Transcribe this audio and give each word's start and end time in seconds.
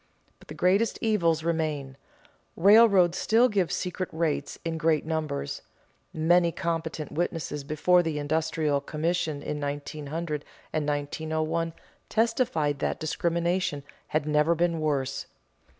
But 0.39 0.47
the 0.47 0.55
greatest 0.55 0.97
evils 0.99 1.43
remain. 1.43 1.95
Railroads 2.55 3.19
still 3.19 3.47
give 3.47 3.71
secret 3.71 4.09
rates 4.11 4.57
in 4.65 4.79
great 4.79 5.05
numbers; 5.05 5.61
many 6.11 6.51
competent 6.51 7.11
witnesses 7.11 7.63
before 7.63 8.01
the 8.01 8.17
Industrial 8.17 8.81
Commission 8.81 9.43
in 9.43 9.61
1900 9.61 10.43
and 10.73 10.87
1901 10.87 11.73
testified 12.09 12.79
that 12.79 12.99
discrimination 12.99 13.83
had 14.07 14.25
never 14.25 14.55
been 14.55 14.79
worse. 14.79 15.27